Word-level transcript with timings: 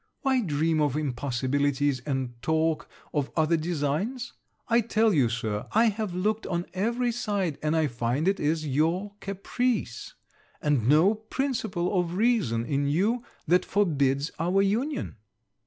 Why 0.21 0.41
dream 0.41 0.81
of 0.81 0.97
impossibilities, 0.97 1.99
and 2.07 2.33
talk 2.41 2.89
of 3.13 3.29
other 3.37 3.55
designs? 3.55 4.33
I 4.67 4.81
tell 4.81 5.13
you, 5.13 5.29
Sir, 5.29 5.67
I 5.73 5.89
have 5.89 6.15
looked 6.15 6.47
on 6.47 6.65
every 6.73 7.11
side, 7.11 7.59
and 7.61 7.75
I 7.77 7.85
find 7.85 8.27
it 8.27 8.39
is 8.39 8.65
your 8.65 9.13
caprice, 9.19 10.15
and 10.59 10.87
no 10.89 11.13
principle 11.13 11.99
of 11.99 12.15
reason 12.15 12.65
in 12.65 12.87
you, 12.87 13.23
that 13.45 13.63
forbids 13.63 14.31
our 14.39 14.63
union.' 14.63 15.17